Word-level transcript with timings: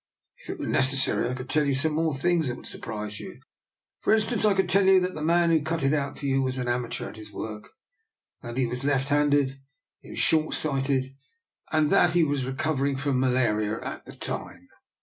If 0.39 0.49
it 0.49 0.57
were 0.57 0.65
neces 0.65 0.95
sary 1.05 1.29
I 1.29 1.35
could 1.35 1.47
tell 1.47 1.63
you 1.65 1.75
some 1.75 1.93
more 1.93 2.15
things 2.15 2.47
that 2.47 2.55
would 2.57 2.65
surprise 2.65 3.19
you: 3.19 3.39
for 3.99 4.11
instance, 4.15 4.43
I 4.45 4.55
could 4.55 4.67
tell 4.67 4.85
you 4.87 4.99
that 4.99 5.13
the 5.13 5.21
man 5.21 5.51
who 5.51 5.61
cut 5.61 5.83
it 5.83 5.93
out 5.93 6.17
for 6.17 6.25
you 6.25 6.41
was 6.41 6.57
an 6.57 6.67
amateur 6.67 7.07
at 7.09 7.17
his 7.17 7.31
work, 7.31 7.69
that 8.41 8.57
he 8.57 8.65
was 8.65 8.83
left 8.83 9.09
handed, 9.09 9.49
that 9.49 9.61
he 10.01 10.09
was 10.09 10.17
short 10.19 10.55
sighted, 10.55 11.15
and 11.71 11.91
that 11.91 12.13
he 12.13 12.23
was 12.23 12.45
recovering 12.45 12.95
from 12.95 13.19
malaria 13.19 13.79
at 13.81 14.07
the 14.07 14.15
time. 14.15 14.69